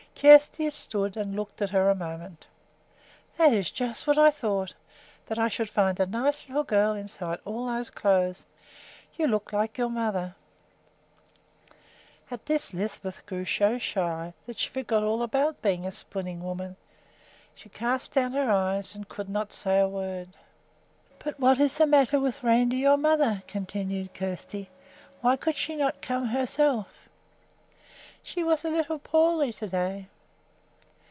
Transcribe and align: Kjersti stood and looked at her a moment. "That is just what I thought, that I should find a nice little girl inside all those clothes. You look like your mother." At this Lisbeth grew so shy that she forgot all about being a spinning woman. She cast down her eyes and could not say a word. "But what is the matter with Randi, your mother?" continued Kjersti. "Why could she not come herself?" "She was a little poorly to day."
Kjersti 0.23 0.69
stood 0.71 1.17
and 1.17 1.35
looked 1.35 1.63
at 1.63 1.71
her 1.71 1.89
a 1.89 1.95
moment. 1.95 2.45
"That 3.39 3.53
is 3.53 3.71
just 3.71 4.05
what 4.05 4.19
I 4.19 4.29
thought, 4.29 4.75
that 5.25 5.39
I 5.39 5.47
should 5.47 5.67
find 5.67 5.99
a 5.99 6.05
nice 6.05 6.47
little 6.47 6.63
girl 6.63 6.93
inside 6.93 7.39
all 7.43 7.65
those 7.65 7.89
clothes. 7.89 8.45
You 9.17 9.25
look 9.25 9.51
like 9.51 9.79
your 9.79 9.89
mother." 9.89 10.35
At 12.29 12.45
this 12.45 12.71
Lisbeth 12.71 13.25
grew 13.25 13.45
so 13.45 13.79
shy 13.79 14.35
that 14.45 14.59
she 14.59 14.69
forgot 14.69 15.01
all 15.01 15.23
about 15.23 15.63
being 15.63 15.87
a 15.87 15.91
spinning 15.91 16.43
woman. 16.43 16.75
She 17.55 17.69
cast 17.69 18.13
down 18.13 18.33
her 18.33 18.51
eyes 18.51 18.93
and 18.93 19.09
could 19.09 19.27
not 19.27 19.51
say 19.51 19.79
a 19.79 19.87
word. 19.87 20.37
"But 21.17 21.39
what 21.39 21.59
is 21.59 21.77
the 21.79 21.87
matter 21.87 22.19
with 22.19 22.43
Randi, 22.43 22.77
your 22.77 22.95
mother?" 22.97 23.41
continued 23.47 24.13
Kjersti. 24.13 24.69
"Why 25.21 25.35
could 25.35 25.55
she 25.55 25.75
not 25.75 25.99
come 26.03 26.27
herself?" 26.27 26.95
"She 28.23 28.43
was 28.43 28.63
a 28.63 28.69
little 28.69 28.99
poorly 28.99 29.51
to 29.53 29.67
day." 29.67 30.05